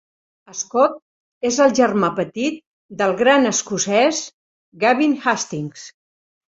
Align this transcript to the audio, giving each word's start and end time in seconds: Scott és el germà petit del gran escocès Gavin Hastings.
Scott 0.59 0.95
és 1.49 1.59
el 1.67 1.75
germà 1.81 2.11
petit 2.21 2.59
del 3.03 3.15
gran 3.23 3.49
escocès 3.53 4.27
Gavin 4.87 5.19
Hastings. 5.25 5.91